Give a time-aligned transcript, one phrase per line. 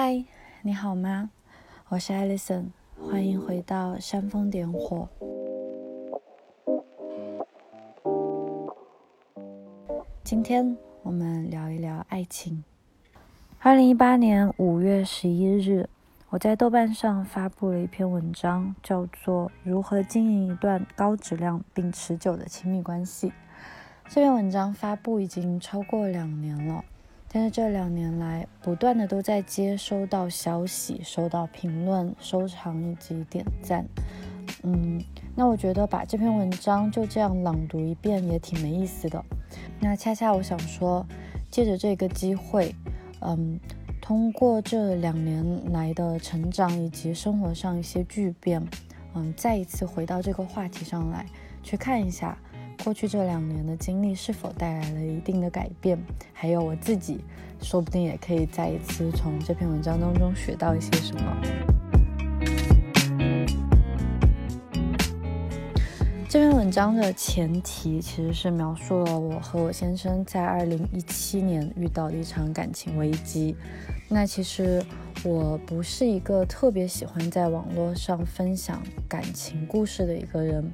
[0.00, 0.24] 嗨，
[0.62, 1.28] 你好吗？
[1.88, 2.66] 我是 Alison，
[3.04, 5.08] 欢迎回到煽风点火。
[10.22, 12.62] 今天我们聊一聊爱情。
[13.58, 15.88] 二零一八年五月十一日，
[16.30, 23.30] 我在豆瓣上发布了一篇文章，叫做《如何经营一段高质量并持久的亲密关系》。
[24.08, 26.84] 这篇文章发布已经超过两年了。
[27.30, 33.84] 但是这两年来，不断的都在接收到消息、收到评论、收藏以及点赞。
[34.62, 34.98] 嗯，
[35.36, 39.22] 那我觉得把这篇文章就这样朗读一遍也挺没意思的。
[39.78, 41.06] 那恰恰我想说，
[41.50, 42.74] 借着这个机会，
[43.20, 43.60] 嗯，
[44.00, 48.66] 通过这两年来的成长以及生活上一些巨变，
[49.14, 51.26] 嗯，再一次回到这个话题上来，
[51.62, 52.38] 去看一下。
[52.84, 55.98] 过去这两年的经历是否带来了一定的改变？
[56.32, 57.20] 还有我自己，
[57.60, 61.42] 说不定也可以再一次从这篇文章当中学到一些什么。
[66.30, 73.56] 这篇文章的前提其实是描述了我和我先生在二零一七年遇到的一场感情危机。
[74.08, 74.82] 那其实
[75.24, 80.72] 我不是一个特别喜欢在网络上分享感情故事的一个人。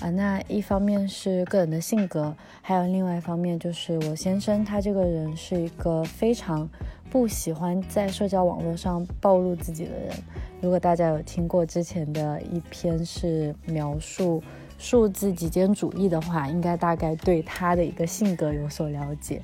[0.00, 6.68] 啊，那一方面是个人的性格，还有另外一方面就是我先生他这个人是一个非常
[7.10, 10.14] 不喜欢在社交网络上暴露自己的人。
[10.60, 14.42] 如果大家有听过之前的一篇是描述
[14.78, 19.40] 数字极简主义的话，应该大概对他的一个性格有所了解。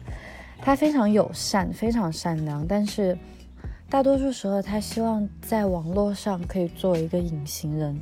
[0.60, 3.18] 他非常友善，非常善良，但是
[3.88, 7.98] 大多数时候他希望在网络上可以做一个隐形人，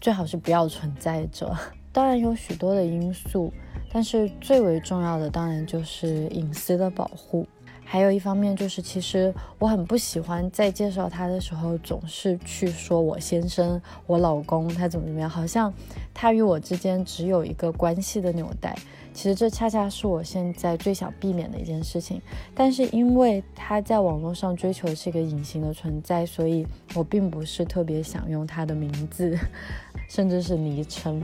[0.00, 1.54] 最好是不要存在着。
[1.92, 3.52] 当然有许多的因素，
[3.92, 7.46] 但是最为重要的当然就是隐私的保护。
[7.82, 15.74] 还有一方面就是，其实我很不喜欢在介绍他的时候总是去说我先生、我老公他怎么怎么样，好像
[16.14, 18.76] 他与我之间只有一个关系的纽带。
[19.12, 22.22] 其实这恰恰是我现在最想避免的一件事情。
[22.54, 26.64] 但是因为他在网络上追求的是一个隐形的存在，所以
[26.94, 29.36] 我并不是特别想用他的名字，
[30.08, 31.20] 甚至是昵称。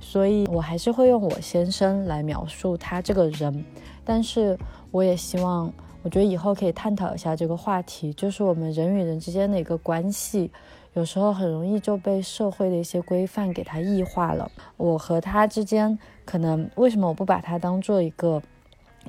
[0.00, 3.64] 所以，我还是会用我先生来描述他这个人，
[4.04, 4.58] 但是
[4.90, 5.72] 我也希望，
[6.02, 10.50] 我觉得以后可以探讨一下这个话题，就是我们人与人之间的一个关系，
[10.94, 14.50] 有时候很容易就被社会的一些规范给它异化了。
[14.76, 18.42] 我和他之间，可能为什么我不把他当做一个？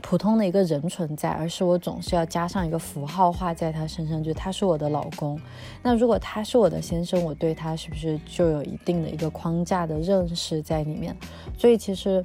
[0.02, 5.40] 普通的一个人存在，而是我总是要加上一个符号画在他身上，就他是我的老公。
[5.84, 11.16] 那如果他是我的先生，我对他是不是就有一定的一个框架的认识在里面？
[11.58, 12.24] 所以其实，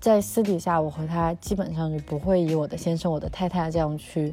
[0.00, 4.32] 在私底下，我和他基本上是不会以我的先生、我的太太这样去，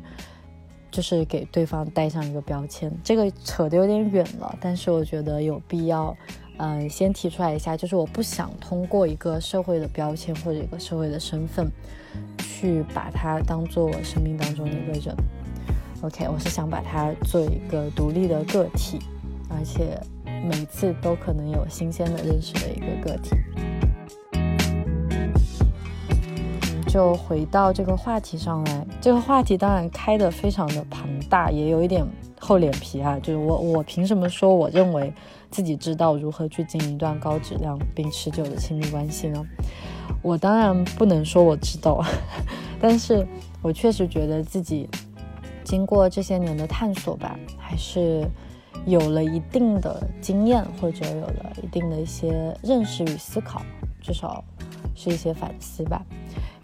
[0.92, 2.92] 就是给对方带上一个标签。
[3.04, 6.16] 这个扯得有点远了，但是我觉得有必要，
[6.58, 11.68] 嗯，先提出来一下，就是我不想通过一个社会的标签或者一个社会的身份。
[12.60, 15.16] 去把他当做我生命当中的一个人
[16.02, 18.98] ，OK，我是想把他做一个独立的个体，
[19.48, 20.00] 而且
[20.44, 23.36] 每次都可能有新鲜的认识的一个个体。
[26.88, 32.04] 就回到这个话题上来，这个话题当然开的非常的庞大，也有一点
[32.40, 33.20] 厚脸皮啊。
[33.20, 35.14] 就是我，我凭什么说我认为
[35.52, 39.46] 自己知道如何去经营一段高质量并持久的亲密关系呢？
[40.22, 42.04] 我当然不能说我知道，
[42.80, 43.26] 但是
[43.62, 44.90] 我确实觉得自己
[45.64, 48.28] 经过这些年的探索吧，还是
[48.86, 53.62] 有了一定的经验，或者有了一定的一些认识与思考，
[54.02, 54.44] 至少
[54.96, 56.06] 是一些反思吧。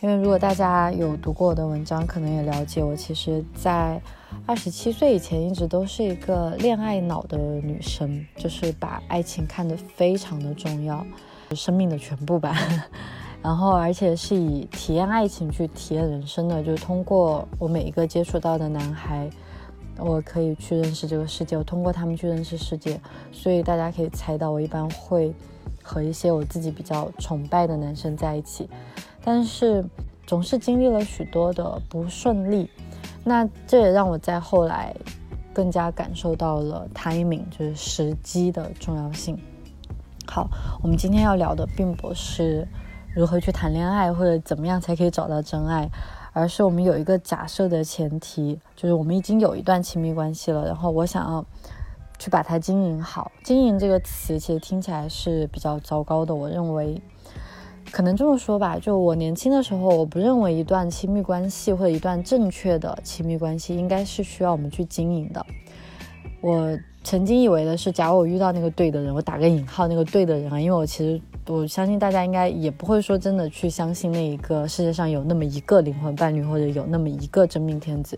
[0.02, 4.02] 因为如果大家有读过我的文章，可能也了解我，其实在
[4.46, 11.06] 二十七岁以前一直都是一个恋爱脑的女生，就是把爱情看得非常的重要，
[11.56, 12.54] 生命的全部吧。
[13.44, 19.30] 然后，而且是以体验爱情去体验人生的，就是通过我每一个接触到的男孩，
[19.98, 22.98] 我可以去认识这个世界，我通过他们去认识世界。
[23.34, 25.34] 所以大家可以猜到，我一般会
[25.84, 28.70] 和一些我自己比较崇拜的男生在一起，
[29.26, 29.84] 但是
[30.26, 32.70] 总是经历了许多的不顺利。
[33.26, 34.96] 那这也让我在后来
[35.54, 39.38] 更加感受到了 timing，就是时机的重要性。
[40.26, 40.48] 好，
[40.82, 42.66] 我们今天要聊的并不是。
[43.16, 45.90] 如何去谈恋爱，或者怎么样才可以找到真爱？
[46.34, 51.46] 而是我们有一个假设的前提，就是我们已经有一段亲密关系了，然后我想要
[52.18, 53.32] 去把它经营好。
[53.44, 56.34] 经营这个词其实听起来是比较糟糕的。
[56.34, 57.00] 我认为，
[57.92, 65.46] 可能这么说吧，就我年轻的时候，我不认为一段亲密关系或者一段正确的亲密关系应该是需要我们去经营的。
[66.42, 78.18] 我曾经以为的是，假如我遇到那个对的人，我打个引号那个对的人啊，因为我其实我相信大家应该也不会说真的去相信那一个世界上有那么一个灵魂伴侣，或者有那么一个真命天子。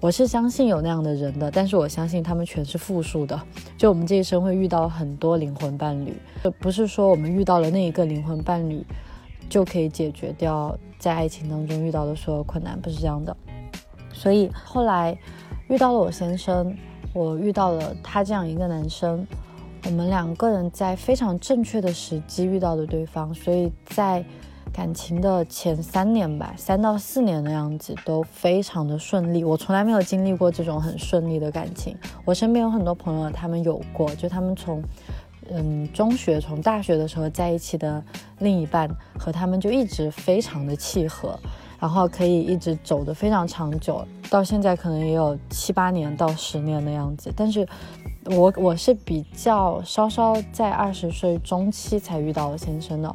[0.00, 3.40] 我是相信有那样的人的，但是我相信他们全是复数的。
[3.76, 6.14] 就我们这一生会遇到很多灵魂伴侣，
[6.58, 8.84] 不是说我们遇到了那一个灵魂伴侣
[9.48, 13.36] 就可以解决掉在爱情当中遇到的所有困难，不是这样的。
[14.12, 15.16] 所以后来
[15.68, 16.74] 遇到了我先生，
[17.12, 19.24] 我遇到了他这样一个男生，
[19.84, 24.24] 我们两个人在非常正确的时机遇到了对方，所以在。
[24.72, 29.44] 感情的前三年吧，三到四年的样子都非常的顺利。
[29.44, 31.94] 我从来没有经历过这种很顺利的感情。
[32.24, 34.82] 我身边有很多朋友，他们有过，就他们从，
[35.50, 38.02] 嗯，中学从大学的时候在一起的
[38.38, 38.88] 另一半
[39.18, 41.38] 和他们就一直非常的契合，
[41.82, 47.34] 然后可以一直走得非常长久，到现在可能也有七八年到十年的样子。
[47.36, 47.66] 但是，
[48.26, 53.12] 我我是比较稍稍在二十岁中期才遇到我先生的。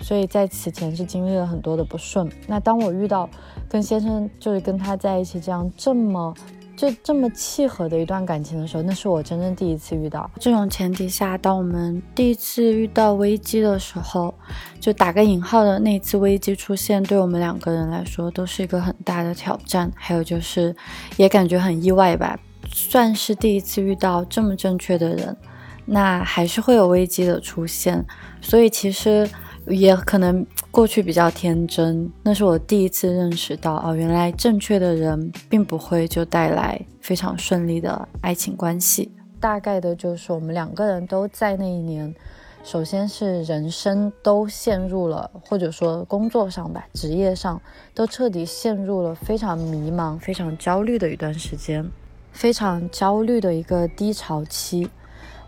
[0.00, 2.28] 所以在此前是经历了很多的不顺。
[2.48, 3.30] 那当我遇到
[3.68, 6.34] 跟先生就是跟他在一起这样这么
[6.78, 10.30] 就这么契合的一段感情的时候，那是我真正第一次遇到。
[10.38, 14.32] 这种前提下，当我们第一次遇到危机的时候，
[14.78, 19.90] 就打个引号的那次危机出现，对我们两个人来说都是一个很大的挑战。
[19.96, 20.72] 还有就是
[21.16, 22.38] 也感觉很意外吧，
[22.72, 25.36] 算是第一次遇到这么正确的人，
[25.84, 28.06] 那还是会有危机的出现。
[28.40, 29.28] 所以其实。
[29.70, 39.10] 也可能过去比较天真，那是我第一次认识到哦，原来正确的人并不会就带来非常顺利的爱情关系。
[39.40, 42.14] 大概的就是我们两个人都在那一年，
[42.62, 47.60] 首先是人生都陷入了，或者说工作上吧，职业上
[47.94, 51.84] 都彻底陷入了非常迷茫、非常焦虑的一段时间，
[52.30, 54.88] 非常焦虑的一个低潮期。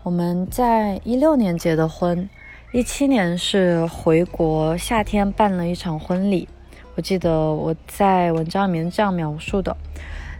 [0.03, 2.27] 我们在一六年结的婚。
[2.73, 6.47] 一七年是回国，夏天办了一场婚礼。
[6.95, 9.75] 我记得我在文章里面这样描述的：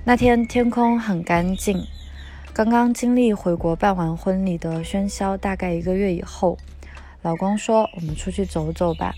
[0.05, 1.83] 那天天空很干净，
[2.53, 6.57] 刚刚经历回国办完婚礼的喧嚣，大概一个月以后，
[7.21, 9.13] 老公说我们出去走走吧。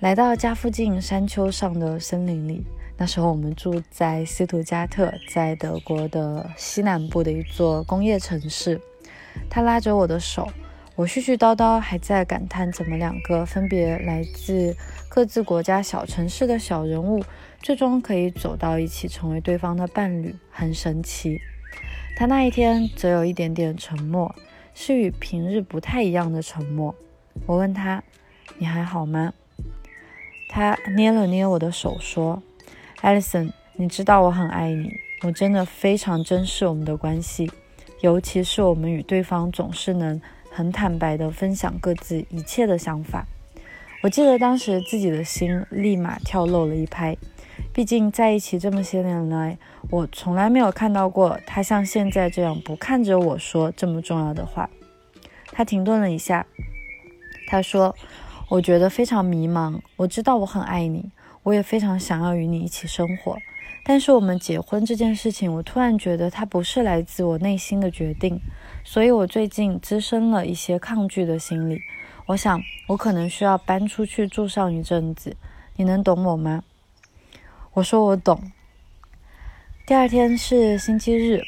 [0.00, 2.64] 来到家附近山丘上的森林里，
[2.96, 8.80] 那时候我们住在斯图加特，在德国的西南部的一座工业城市。
[9.50, 10.48] 他拉着我的手。
[10.94, 14.76] 我絮絮叨叨，还在感叹怎么两个分别来自
[15.08, 17.24] 各自国家小城市的小人物，
[17.62, 21.40] 最终可以走到一起，成为对方的伴侣，很神奇。
[22.14, 24.34] 他那一天则有一点点沉默，
[24.74, 26.94] 是与平日不太一样的沉默。
[27.46, 28.04] 我问他
[28.58, 29.32] ：“你还好吗？”
[30.50, 32.42] 他捏了捏我的手，说
[33.00, 34.92] ：“Alison，你知道我很爱你，
[35.22, 37.50] 我真的非常珍视我们的关系，
[38.02, 40.20] 尤其是我们与对方总是能。”
[40.52, 43.26] 很坦白地分享各自一切的想法。
[44.02, 47.16] 我记得当时自己的心立马跳漏了一拍，
[47.72, 49.56] 毕竟在一起这么些年来，
[49.90, 54.68] 我从来没有看到过他像现在这样不看着我说这么重要的话。
[55.52, 56.44] 他停顿了一下，
[57.46, 57.94] 他说
[58.50, 59.78] ：“我觉得非常迷茫。
[59.96, 61.10] 我知道我很爱你，
[61.44, 63.36] 我也非常想要与你一起生活。
[63.84, 68.40] 但是我们结婚这件事情，我突然觉得它不是来自我内心的决定。”
[68.84, 71.80] 所以，我最近滋生了一些抗拒的心理。
[72.26, 75.36] 我想，我可能需要搬出去住上一阵子。
[75.76, 76.62] 你能懂我吗？
[77.74, 78.52] 我说我懂。
[79.86, 81.42] 第二天是星期日，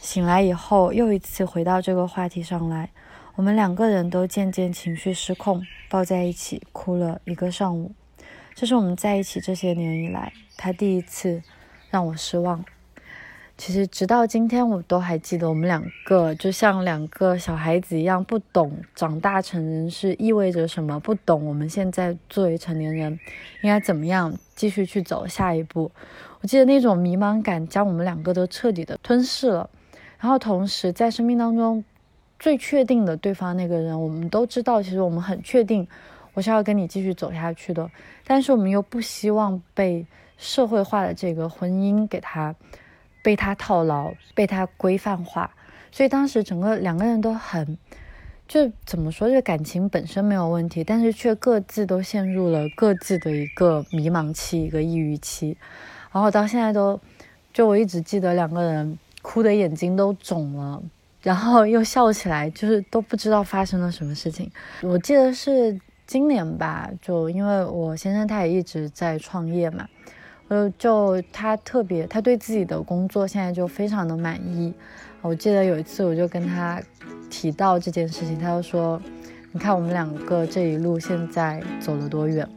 [0.00, 2.90] 醒来以后又一次回到这个话题上来。
[3.34, 7.92] 我们两个人都渐渐情绪失控，抱在一起哭了一个上午。
[8.54, 11.42] 这是我们在一起这些年以来，他第一次
[11.90, 12.64] 让我失望。
[13.56, 23.18] 其实直到今天，我都还记得我们两个就像两个小孩子一样，不懂长大成人是意味着什么，不懂我们现在作为成年人
[23.62, 25.90] 应该怎么样继续去走下一步。
[26.40, 29.70] 我记得那种迷茫感将我们两个都彻底的吞噬了。
[30.18, 31.84] 然后同时在生命当中
[32.40, 35.86] 最确定的对方那个人，我们都知道，其实我们很确定
[36.32, 37.88] 我是要跟你继续走下去的，
[38.26, 40.04] 但是我们又不希望被
[40.36, 42.52] 社会化的这个婚姻给他。
[43.24, 45.50] 被他套牢，被他规范化，
[45.90, 47.78] 所以当时整个两个人都很，
[48.46, 55.56] 就怎么说，这感情本身没有问题，但是却各自都陷入了各自的一个迷茫期，一个抑郁期，
[56.12, 57.00] 然后到现在都，
[57.50, 60.82] 就我一直记得两个人哭的眼睛都肿了，
[61.22, 64.50] 然后又笑起来，就是都不知道发生了什么事情。
[64.82, 69.88] 我记得是今年吧，就因为我先生他也一直在创业嘛。
[70.48, 74.72] 呃，就他特别，他对自己的工作现在就非常的满意，
[75.22, 76.80] 我记得有一次我就跟他
[77.30, 79.00] 提到这件事情，他就说
[79.52, 82.48] ：“你看我们两个这一路现在走了多远。”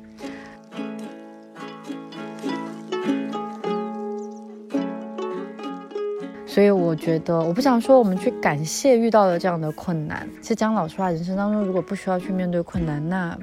[6.46, 10.28] 所以我觉得，我不想说我们去感谢遇到了这样的困难。
[10.42, 13.38] 其实讲老实话，人生当中如果不需要去面对困难，那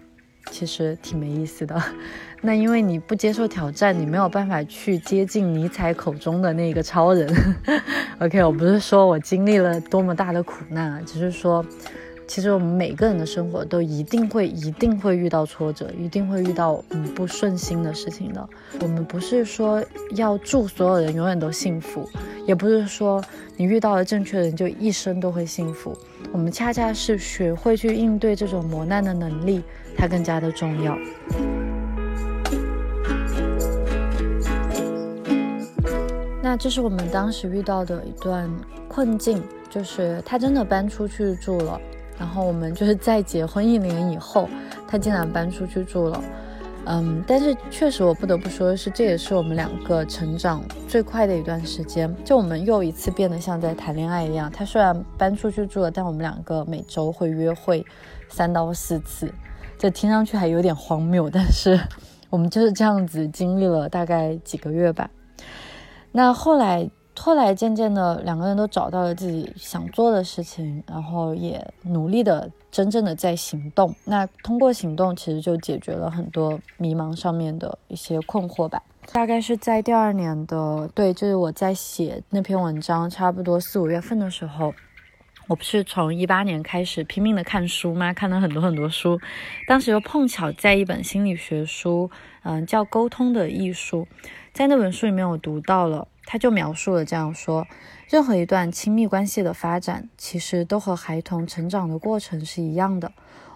[0.50, 1.80] 其实挺没意思的。
[2.46, 7.34] 那因为你不接受挑战，你没有办法去接近尼采口中的那个超人。
[8.20, 11.64] OK，我不是说我经历了多么大的苦难，只是说。
[12.26, 18.48] 其实我们每个人的生活都一定会、一定会遇到挫折，一定会遇到嗯不顺心的事情的。
[18.80, 22.08] 我们不是说要祝所有人永远都幸福，
[22.46, 23.22] 也不是说
[23.58, 25.94] 你遇到了正确的人就一生都会幸福。
[26.32, 29.62] 我们恰恰是学会去应对这种磨难的能力，
[29.94, 30.96] 它更加的重要。
[36.56, 38.50] 这是我们当时遇到的一段
[38.88, 41.80] 困境，就是他真的搬出去住了。
[42.18, 44.48] 然后我们就是在结婚一年以后，
[44.86, 46.22] 他竟然搬出去住了，
[46.86, 52.14] 嗯，但是确实我不得不说是，这也是我们两个成长最快的一段时间。
[52.24, 54.48] 就我们又一次变得像在谈恋爱一样。
[54.48, 57.84] 他虽然搬出去住了，但我们两个每周会约会
[58.28, 59.32] 三到四次，
[59.76, 61.76] 这听上去还有点荒谬，但是
[62.30, 65.10] 我们就是这样子经历了大概几个月吧。
[66.14, 66.88] 那后来。
[67.16, 73.94] 后来渐渐的，两个人都找到了自己想做的事情，然后也努力的、真正的在行动。
[74.04, 78.82] 那通过行动，其实就解决了很多迷茫上面的一些困惑吧。
[79.12, 84.74] 大概是在第二年的，对，就是我在写那篇文章，差不多四五月份的时候，
[85.46, 88.14] 我不是从一八年开始拼命的看书吗？
[88.14, 89.20] 看了很多很多书，
[89.66, 92.10] 当时又碰巧在一本心理学书，
[92.42, 94.08] 嗯，叫《沟通的艺术》，
[94.54, 96.08] 在那本书里面我读到了。
[96.26, 97.66] 他就描述了这样说：
[98.08, 103.12] 任何一段亲密关系的发展，其实都和孩童成长的过程是一样的。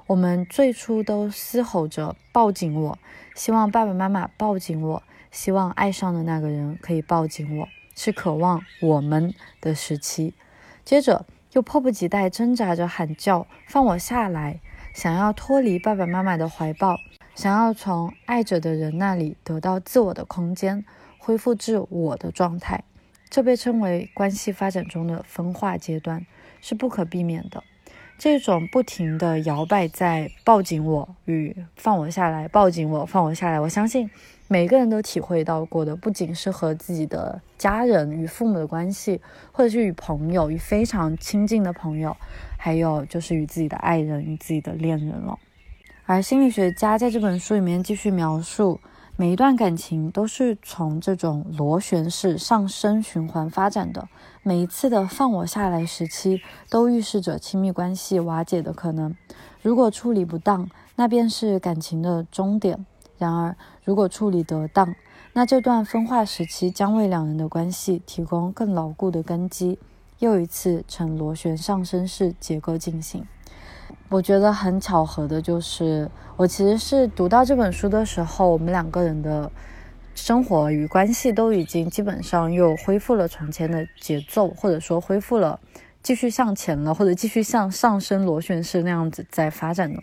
[0.06, 2.98] 我们最初都嘶吼着抱紧我，
[3.34, 10.34] 希望爸爸妈妈抱紧我，希望爱上的那个人可以抱紧我，是渴望我们的时期。
[10.84, 14.60] 接着又迫不及待挣扎着喊叫放我下来，
[14.92, 16.96] 想要脱离爸爸妈妈的怀抱，
[17.34, 20.84] 想要从爱着的人那里得到自我的空间。
[21.20, 22.84] 恢复至我的状态，
[23.28, 26.24] 这被称为关系发展中的分化阶段，
[26.62, 27.62] 是不可避免的。
[28.18, 34.10] 这种不停的摇摆在抱紧我与放我下来，抱紧我放我下来，我相信
[34.48, 39.20] 每个人都体会到过的，不仅是和自己的家人与父母的关系，
[39.52, 42.16] 或者是与朋友与非常亲近的朋友，
[42.58, 45.38] 还有就是与自己的爱人与自己的恋人了。
[46.04, 48.80] 而心理学家在这本书里面继续描述。
[49.20, 54.08] 每一段感情都是从这种螺旋式上升循环发展的，
[54.48, 56.40] 每一次的放我下来时期，
[56.70, 59.14] 都预示着亲密关系瓦解的可能。
[59.60, 62.78] 如果处理不当，那便是感情的终点；
[63.18, 64.94] 然而，如果处理得当，
[65.34, 69.78] 那这段分化时期将为两人的关系提供更牢固的根基，
[70.20, 73.26] 又一次呈螺旋上升式结构进行。
[74.08, 79.52] 我觉得很巧合的就是，我其实是读到这本书的时候，我们两个人的
[80.20, 85.58] 生活与关系都已经基本上又恢复了从前的节奏，或者说恢复了
[86.02, 90.00] 继续向前了，或者继续向上升螺旋式那样子在发展呢。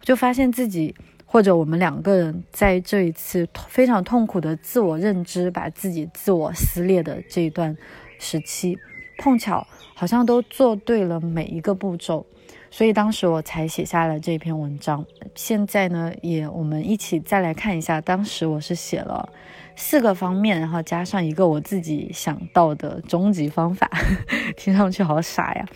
[0.00, 7.74] 我就发现自己或者我们两个人在这一次非常痛苦的自我认知，把自己自我撕裂的这一段
[8.18, 8.76] 时期，
[9.18, 9.64] 碰巧
[9.94, 12.26] 好像都做对了每一个步骤。
[12.74, 15.04] 所以当时我才写下了这篇文章。
[15.34, 19.28] 现在呢，也我们一起再来看一下，当时我是写了
[19.76, 23.90] 四个方面，然后加上一个我自己想到的终极方法，
[24.56, 25.68] 听上去好傻呀。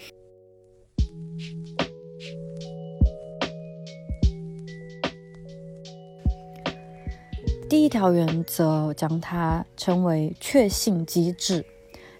[7.68, 11.62] 第一条原则将它称为确信机制，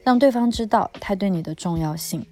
[0.05, 2.27] 让对方知道他对你的重要性。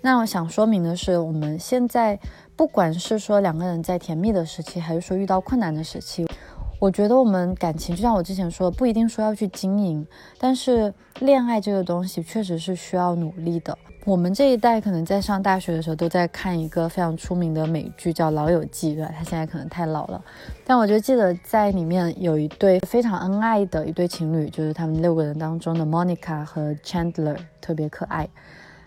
[0.00, 2.18] 那我想说明的是，我们现在
[2.56, 6.26] 不管是说两个人在甜蜜的时期，还是说遇到困难的时期，
[6.78, 10.06] 我觉得我们感情就像我之前说的，不一定说要去经营，
[10.38, 13.76] 但是恋爱这个东西确实是需要努力的。
[14.06, 19.12] 我们这一代可能在上大学的时候都在看一个非常出名的美剧，叫《老友记》，对吧？
[19.14, 20.24] 它现在可能太老了，
[20.64, 28.26] 但我就记得在里面有一对非常恩爱的一对情侣，就是他们六个人当中的 Monica 和 Chandler，特别可爱。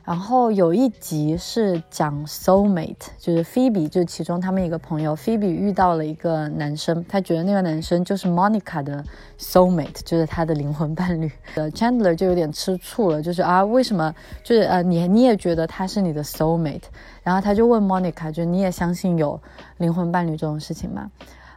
[0.06, 9.02] 然后有一集是讲 soul mate，就是 Phoebe，就是其中他们一个朋友，Phoebe 遇到了一个男生，他觉得那个男生就是 Monica 的
[9.40, 11.32] soul mate，就是他的灵魂伴侣。
[11.56, 16.84] 呃，Chandler 就有点吃醋了，就是啊，为什么就是呃你你也觉得他是你的 soul mate？
[17.24, 19.40] 然后他就问 Monica，就你也相信有
[19.78, 21.10] 灵魂伴侣这种事情吗？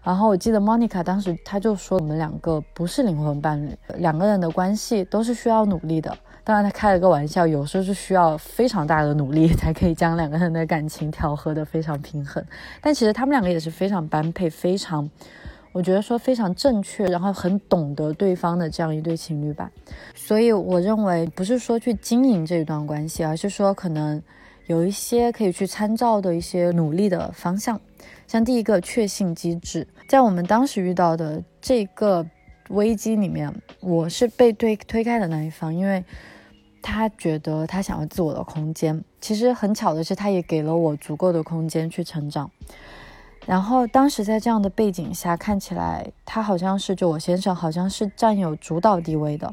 [0.04, 6.16] 然后我记得 Monica 当时他就说我们两个不是灵魂伴侣，两个人的关系都是需要努力的。
[6.46, 12.40] 当然，他开了个玩笑，有时候是需要非常大的努力才可以将两个人的感情调和的非常平衡。
[12.80, 15.10] 但其实他们两个也是非常般配，非常，
[15.72, 19.68] 我觉得说非常正确，然后很懂得对方的这样一对情侣吧。
[20.14, 24.22] 所以我认为不是说去经营这一段关系，而是说可能
[24.68, 27.80] 有一些可以去参照的一些努力的方向。
[28.28, 32.24] 像第一个确信机制，在我们当时遇到的这个
[32.68, 36.04] 危机里面，我是被推推开的那一方，因为。
[36.88, 42.48] 他觉得他想要自我的空间，其实很巧的是，他也给了我足够的空间去成长。
[43.44, 49.52] 然后当时在这样的背景下，看起来他好像是就我先生好像是占有主导地位的，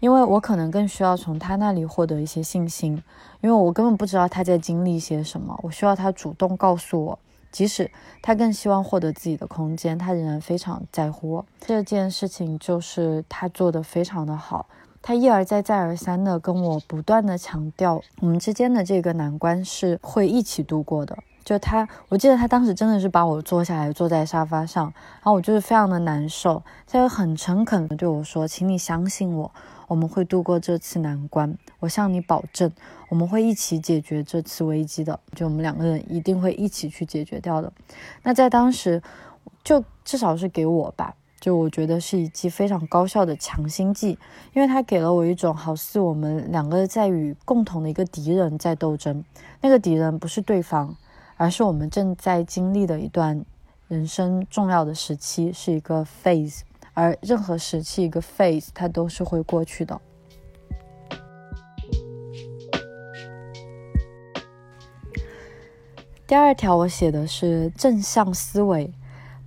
[0.00, 3.02] 因为我可能更需要从他那里获得一些信心，
[3.40, 7.18] 因为我根本不知道他在经历些什么，我需要他主动告诉我。
[7.50, 14.66] 即使他更希望获得自己的空间，他仍然非常在乎我这件事情，就是他做的非常的好。
[15.00, 21.16] 他一而再、再而三的跟我不断的强调，我们之间的这个难关是会一起度过的。
[21.44, 29.50] 就他，我记得他当时真的是把我坐下来，坐在沙发上，然后我就是非常的难受，他又很诚恳的对我说：“请你相信我，
[29.86, 32.70] 我们会度过这次难关，我向你保证，
[33.08, 37.72] 我们会一起解决这次危机的，就我们两个人一定会一起去解决掉的。”
[38.24, 39.02] 那在当时，
[39.64, 41.14] 就至少是给我吧。
[41.40, 44.18] 就我觉得是一剂非常高效的强心剂，
[44.52, 49.24] 因为它给了我一种好似我们两个在与共同的一个敌人在斗争，
[49.60, 50.96] 那个敌人不是对方，
[51.36, 53.44] 而是我们正在经历的一段
[53.86, 60.00] 人生重要的时期，是一个 phase，而任何时期一个 phase 它都是会过去的。
[66.26, 68.92] 第二条我写的是正向思维。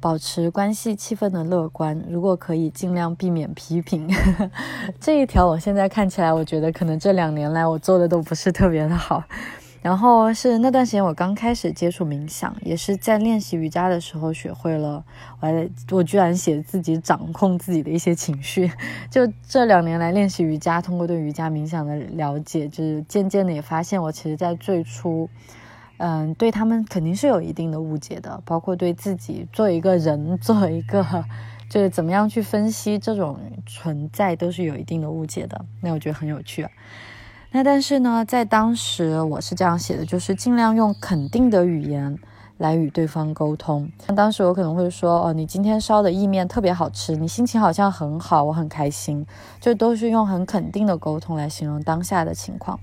[0.02, 4.10] 保持关系气氛的乐观，如果可以，尽量避免批评。
[5.00, 9.24] 这一条我现在看起来，我觉得可能这两年来我做的都不是特别的好。
[9.84, 15.04] 然后是那段时间我刚开始接触冥想，也是在练习瑜伽的时候学会了。
[15.40, 18.72] 我还我居然写自己掌控自己的一些情绪。
[19.12, 25.30] 就这两年来练习瑜伽，通过对瑜伽冥想的了解，就是渐渐的也发现我其实在最初。
[26.04, 31.06] 嗯，对他们肯定是有一定的误解的，包括对自己做一个人，做一个
[31.70, 35.64] 就是怎么样去分析这种存在，都是有一定的误解的。
[35.80, 36.68] 那我觉得很有趣。
[37.52, 42.18] 那但是呢，在当时我是这样写的，就是尽量用肯定的语言
[42.58, 43.88] 来与对方沟通。
[44.16, 49.24] 当时我可能会说，哦，你今天烧的意面特别好吃，你心情好像很好，我很开心，
[49.60, 52.80] 就都是用很肯定的沟通来形容当下的情况。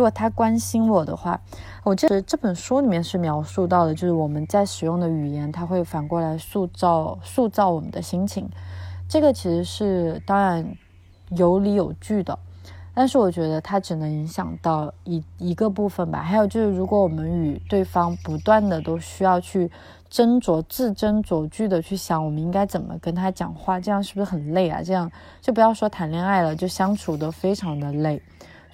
[0.00, 1.38] 如果他关心我的话，
[1.84, 8.48] 我记得这本书里面是描述到的，就是我们在使用的语言，它会反过来塑造塑造我们的心情。
[9.06, 10.66] 这个其实是当然
[11.36, 12.38] 有理有据的，
[12.94, 16.22] 但是我觉得它只能影响到一一个部分吧。
[16.22, 19.70] 还有就是，如果我们与对方不断的都需要去
[20.10, 24.82] 斟酌、字斟酌句的去想，我们应该怎么跟他讲话，这样是不是很累啊？
[24.82, 28.22] 这样就不要说谈恋爱了，就相处的非常的累。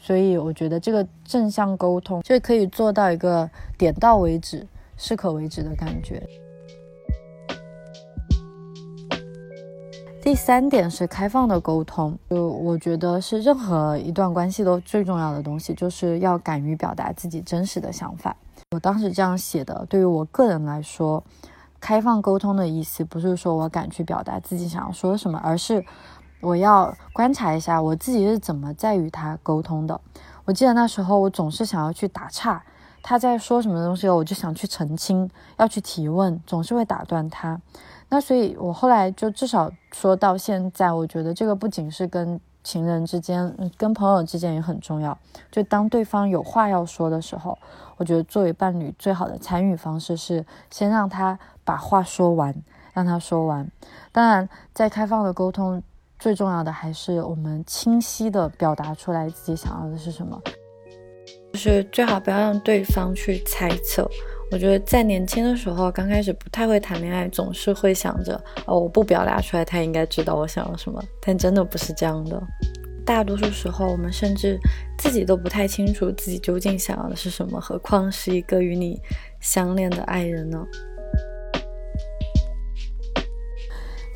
[0.06, 4.64] 所以我觉得这个正向沟通就可以做到一个点到为止、
[4.96, 6.22] 适可为止的感觉。
[10.22, 18.36] 第三点是开放的沟通，就我觉得是任何一段关系都最重要的东西，就是要敢于表达自己真实的想法。
[18.70, 21.20] 我当时这样写的，对于我个人来说，
[21.80, 25.84] 开放沟通的意思不是说我敢去表达自己想要说什么，而是。
[26.46, 30.00] 我要观察一下我自己是怎么在与他沟通的。
[30.44, 32.62] 我记得那时候我总是想要去打岔，
[33.02, 37.60] 他在说什么东西，我就想去澄清，要去提问，总是会打断他。
[38.10, 45.18] 那所以，我后来就至少说到现在，我觉得这个不仅是跟情人之间，跟朋友之间也很重要。
[45.50, 47.58] 就当对方有话要说的时候，
[47.96, 52.54] 我觉得作为伴侣最好的参与方式是先让他把话说完，
[52.92, 53.68] 让他说完。
[54.12, 55.82] 当然，在开放的沟通。
[56.18, 60.40] 最重要的还是我们清晰的表达出来自己想要的是什么，
[61.52, 64.08] 就是最好不要让对方去猜测。
[64.52, 71.02] 我觉得在年轻的时候，刚开始不太会谈恋爱，总是会想着哦，我不表达出来，他应该知道我想要什么。
[71.20, 72.40] 但真的不是这样的。
[73.04, 74.58] 大多数时候我们甚至
[74.98, 79.00] 自己都不太清楚自己究竟想要的是什么，何况是一个与你
[79.40, 80.64] 相恋的爱人呢？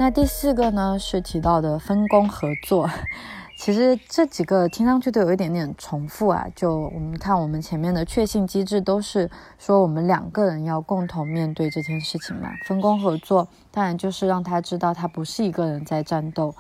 [0.03, 2.89] 那第四个呢，是提到的分工合作。
[3.59, 6.47] 其实这几个听上去都有一点点重复啊。
[6.57, 12.49] 就我们看我们前面的确信机制，都是说我们两个人要共同面对这件事情嘛。
[12.65, 16.55] 分工合作，当然就是让他知道他不是一个人在战斗，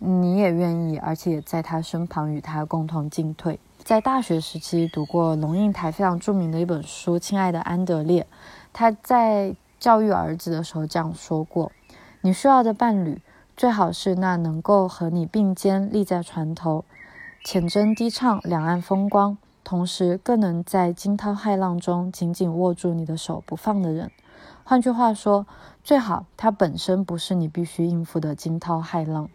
[0.00, 3.60] 你也愿意，而且也在他身旁与他共同进退。
[3.84, 8.22] 在大学时期读过龙应台非常著名的一本书《亲爱的安德烈》，
[8.72, 11.70] 他在教育儿子的时候这样说过。
[12.22, 13.22] 你需要的伴侣，
[13.56, 16.84] 最好是那能够和你并肩立在船头，
[17.42, 24.10] 浅斟低唱两岸风光，同时更能在惊涛骇浪中紧紧握住你的手不放的人。
[24.64, 25.46] 换句话说，
[25.82, 29.30] 最好他本身不是你必须应付的惊涛骇浪。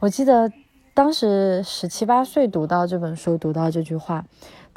[0.00, 0.52] 我记得
[0.92, 4.26] 当时十七八岁读到这本书，读到这句话。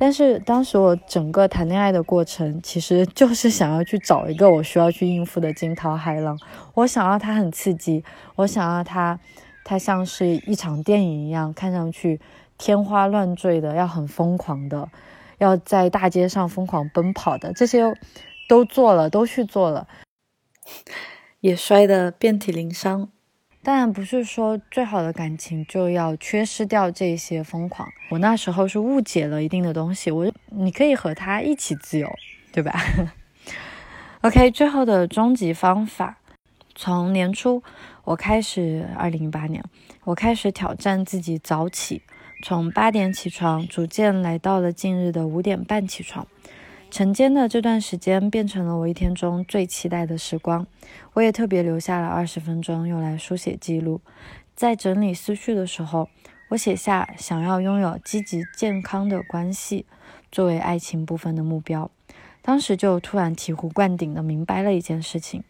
[0.01, 6.39] 但是当时我整个谈恋爱的过程，其实 就是想要去找一个我需要去应付的惊涛骇浪。
[6.73, 8.01] 我想要它很刺激，
[8.37, 9.19] 我想要它，
[9.65, 12.21] 它像是一场电影一样，看上去
[12.57, 14.87] 天花乱坠的，要很疯狂的，
[15.37, 17.83] 要在大街上疯狂奔跑的，这些
[18.47, 19.89] 都做了，都去做了，
[21.41, 23.09] 也摔得遍体鳞伤。
[23.61, 27.87] 当然不是说最好的感情就要缺失掉这些疯狂。
[28.09, 30.09] 我那时候是误解了一定的东西。
[30.09, 32.09] 我你可以和他一起自由，
[32.51, 32.79] 对吧？
[34.21, 36.19] OK，最后的终极方法，
[36.73, 37.61] 从年初
[38.05, 39.63] 我开始，二零一八年
[40.05, 42.01] 我开始挑战自己早起，
[42.43, 46.25] 从八点起床，逐渐来到了近日的五点半起床。
[46.91, 50.65] 晨间的这段时间变成了我一天中最期待的时光，
[51.19, 53.99] 我也特别留下了二十分钟用来书写记录。
[54.55, 56.07] 在整理思绪的时候，
[56.47, 59.85] 我写下想要拥有积极健康的关系
[60.31, 61.91] 作为爱情部分的目标。
[62.41, 65.43] 当时就突然醍醐灌顶的明白了一件事情：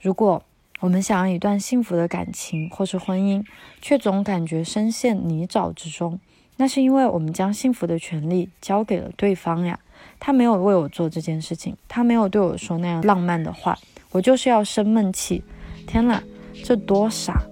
[0.00, 0.44] 如果
[0.78, 3.44] 我们想要一段幸福的感情或是婚姻，
[3.82, 6.20] 却总感觉深陷泥沼之中，
[6.58, 9.80] 那是因为我们将幸福的权利交给了对方呀。
[10.20, 13.76] 他没有为我做这件事情，他没有对我说那样浪漫的话，
[14.10, 15.42] 我就是要生闷气。
[15.86, 16.22] 天呐，
[16.64, 17.42] 这多傻！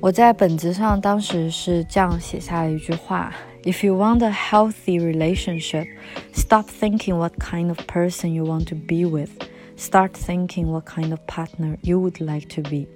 [0.00, 3.32] 我在本子上当时是这样写下了一句话
[3.64, 5.86] ：If you want a healthy relationship,
[6.32, 9.30] stop thinking what kind of person you want to be with.
[9.76, 12.86] Start thinking what kind of partner you would like to be.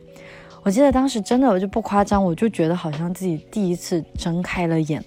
[0.64, 5.04] 我记得当时真的，我就不夸张，我就觉得好像自己第一次睁开了眼。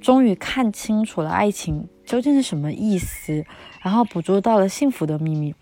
[0.00, 3.42] 终于看清楚了爱情究竟是什么意思，
[3.80, 5.54] 然后捕捉到了幸福的秘密。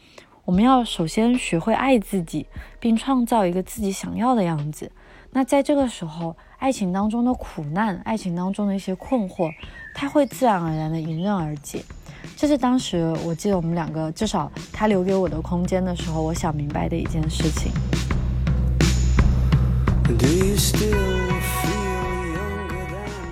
[0.44, 2.44] 我们要首先学会爱自己，
[2.80, 4.90] 并创造一个自己想要的样子。
[5.30, 9.48] 那在这个时候，爱情当中的苦难，爱情当中的一些困惑，
[9.94, 11.84] 它会自然而然的迎刃而解。
[12.36, 17.70] 这是当时我记得我们两个至少他留给我的空间的时候，我想明白的一件事情。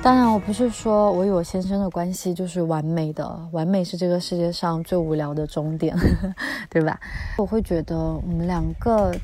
[0.09, 5.95] 当然，我不是说我与我先生的关系就是完美的，完美是这个世界上最无聊的终点，
[6.71, 6.99] 对吧？
[7.37, 9.15] 我会觉得我们两个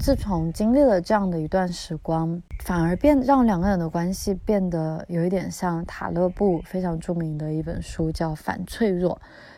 [0.00, 9.14] 自从经历了这样的一段时光，反而变让两个人的关系变得有一点像塔勒布非常著名的一本书叫《反脆弱》，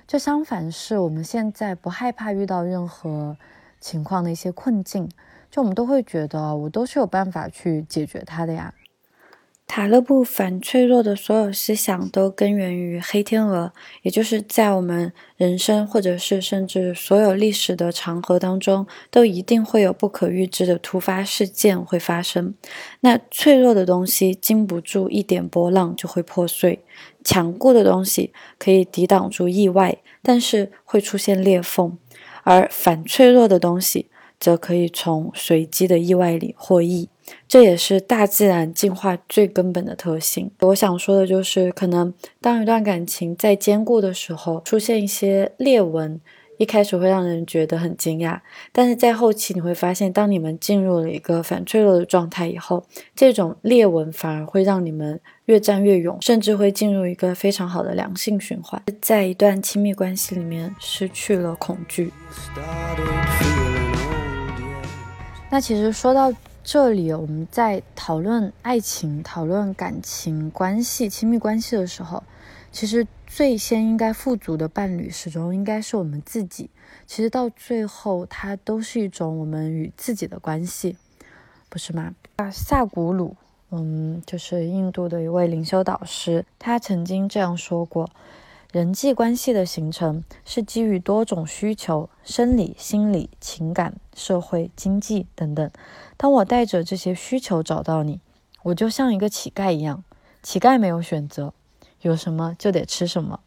[0.07, 3.35] 就相反是我们现在不害怕遇到任何
[3.81, 5.09] 情况的一些困境，
[5.51, 8.75] 就我们都会觉得我都是有办法去解决它的呀。
[9.67, 13.73] 塔勒布反脆弱的所有思想都根源于黑天鹅，
[14.03, 22.55] 也就是在我们人生或者是甚至所有历史的长河当中，都一定会有不可预知的突发事件会发生。
[23.01, 26.85] 那脆弱的东西经不住一点波浪就会破碎，
[27.25, 31.99] 强固的东西可以抵挡住意外，但是会出现裂缝，
[32.45, 37.09] 而反脆弱的东西则可以从随机的意外里获益。
[37.49, 40.51] 这也是大自然进化最根本的特性。
[40.61, 46.21] 我想说的就是，可能当一段感情在坚固的时候出现一些裂纹，
[46.59, 48.39] 一开始会让人觉得很惊讶，
[48.73, 52.85] 但是在后期你会发现，当你们进入了一个反脆弱的状态以后，
[53.17, 62.13] 这种裂纹反而会让你们越战越勇，甚至会进入一个非常好的良性循环，在一段亲密关系里面失去了恐惧。
[65.51, 66.33] 那其实说到。
[66.65, 72.25] 这里我们在讨论爱情、讨论感情关系、亲密关系的时候，
[72.73, 76.71] 其实最先应该富足的伴侣，始终应该是我们自己。
[77.07, 80.97] 其实到最后，它都是一种我们与自己的关系，
[81.69, 82.15] 不是吗？
[82.37, 83.37] 啊，萨古鲁。
[83.71, 88.09] 嗯，就是印度的一位灵修导师，他曾经这样说过：
[88.75, 95.71] 人际关系的形成是基于多种需求，生理、心理、情感、社会、经济等等。
[96.17, 98.19] 当我带着这些需求找到你，
[98.65, 100.03] 我就像一个乞丐一样，
[100.43, 101.55] 乞丐没有选择，
[102.01, 103.39] 有什么就得吃什么。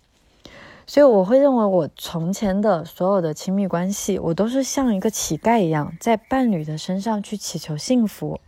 [0.85, 8.39] 所以我会认为，我从前的所有的亲密关系，我都是像一个乞丐一样，在伴侣的身上去祈求幸福。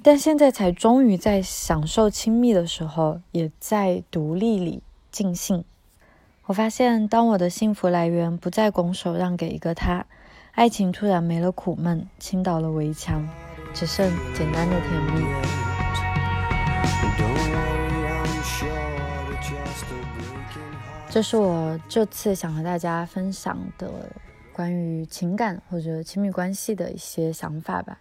[0.00, 5.64] 但现在才终于在享受亲密的时候，也在独立里尽兴。
[6.50, 10.04] 我发现，当我的幸福来源不再拱手让给一个他，
[10.50, 13.24] 爱情突然没了苦闷，倾倒了围墙，
[13.72, 15.24] 只剩简单的甜蜜。
[21.08, 24.10] 这是我这次想和大家分享的
[24.52, 28.00] 关于情感或者亲密关系的一些想法吧。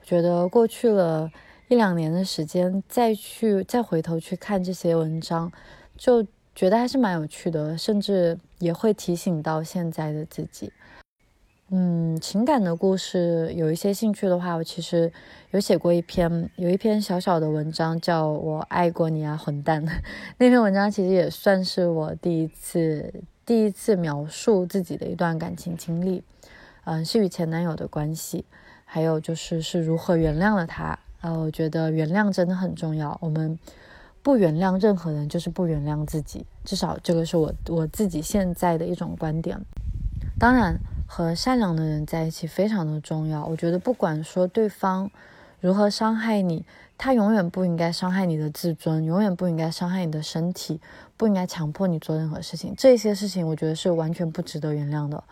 [0.00, 1.30] 我觉得过去了
[1.68, 5.52] 一两年的时间，再去再回头去看这些文章，
[5.98, 10.72] 就觉得还是蛮有趣的，甚至也会提醒到现在的自己。
[11.74, 15.10] 嗯，情感的故事有一些兴趣的话，我其实
[15.52, 19.82] 有写过一篇，有一篇小小的文章，叫我爱过你啊，混蛋。
[20.36, 23.10] 那篇文章其实也算是我第一次
[23.46, 26.22] 第一次描述自己的一段感情经历，
[26.84, 28.44] 嗯，是与前男友的关系，
[28.84, 30.98] 还有就是是如何原谅了他。
[31.22, 33.58] 呃，我觉得原谅真的很重要，我们
[34.22, 36.46] 不原谅任何人，就是不原谅自己。
[36.64, 39.60] 至少这个是我我自己现在的一种观点。
[40.38, 40.78] 当然。
[41.14, 43.44] 和善良的人在一起非常的重要。
[43.44, 45.10] 我觉得不管说对方
[45.60, 46.64] 如何伤害你，
[46.96, 50.80] 他永远不应该伤害你的自尊，永远不应该伤害你的身体，
[51.18, 52.72] 不应该强迫你做任何事情。
[52.78, 55.22] 这些事情我觉得是完全不值得原谅的。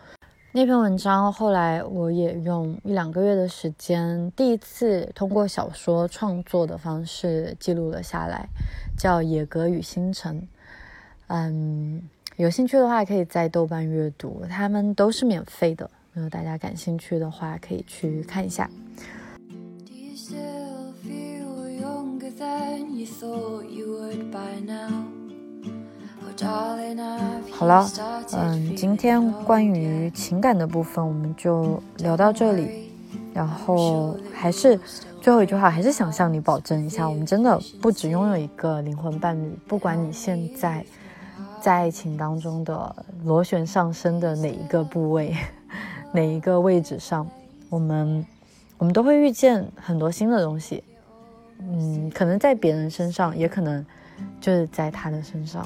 [0.53, 8.45] 那篇文章后来我也用一两个月的时间，第一次通过小说创作的方式记录了下来，
[8.97, 10.41] 叫《野格与星辰》。
[11.27, 12.01] 嗯。
[12.37, 15.87] 有兴趣的话，可以在豆瓣阅读，他们都是免费的。
[16.13, 18.67] 如果大家感兴趣的话，可以去看一下。
[27.51, 27.87] 好了，
[28.33, 32.89] 嗯，今天关于情感的部分我们就聊到这里。
[33.33, 34.77] 然后还是
[35.21, 40.85] 最后一句话，还是想向你保证一下，我们真的不只拥有一个灵魂伴侣，不管你现在。
[41.61, 45.37] 在爱情当中的螺旋上升的哪一个部位，
[46.11, 47.27] 哪一个位置上，
[47.69, 48.25] 我们
[48.79, 50.83] 我们都会遇见很多新的东西，
[51.59, 53.85] 嗯，可能在别人身上，也可能
[54.39, 55.63] 就是在他的身上。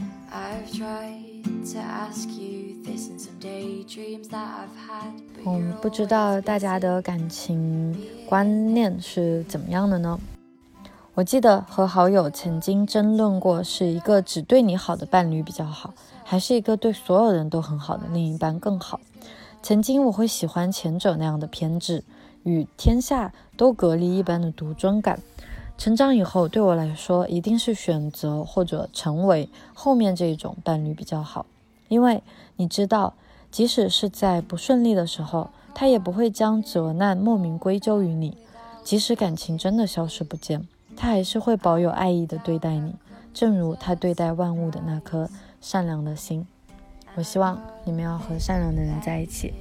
[5.46, 7.96] 嗯，不知道大家的感情
[8.28, 10.20] 观念是怎么样的呢？
[11.14, 15.94] 我记得和好友曾经争论过，是一个只对你好的伴侣比较好，
[16.26, 19.00] 还是一个对所有人都很好的另一半更好。
[19.64, 22.04] 曾经我会喜欢前者那样的偏执，
[22.44, 25.18] 与天下都隔离一般的独尊感。
[25.78, 31.46] 成长以后，对我来说，一定是选择或者成为后面这一种伴侣比较好，
[31.90, 32.24] 因为
[32.56, 33.14] 你知道，
[33.52, 38.38] 即使是在不顺利的时候，他也不会将责难莫名归咎于你，
[38.84, 40.68] 即使感情真的消失不见。
[40.96, 42.96] 他还是会保有爱意的对待你，
[43.34, 46.48] 正如他对待万物的那颗善良的心。
[47.16, 49.54] 我希望你们要和善良的人在一起。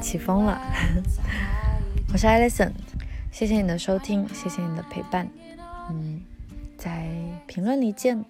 [0.00, 0.60] 起风了！
[2.12, 2.72] 我是 Alison，
[3.30, 5.28] 谢谢你的收听，谢谢你的陪伴。
[5.90, 6.20] 嗯，
[6.76, 7.08] 在
[7.46, 8.24] 评论里见。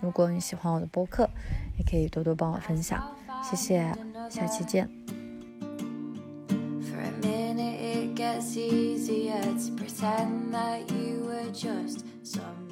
[0.00, 1.28] 如果你喜欢我的播客，
[1.78, 3.02] 也可以多多帮我分享。
[3.42, 3.92] 谢谢，
[4.30, 4.88] 下期见。
[8.14, 12.67] gets easier to pretend that you were just some